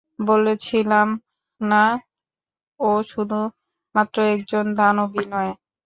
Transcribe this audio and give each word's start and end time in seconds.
বলেছিলাম 0.25 1.07
না 1.61 1.85
ও 2.79 2.91
শুধুমাত্র 3.11 4.17
একজন 4.33 4.65
দানবই 4.77 5.25
নয়! 5.33 5.51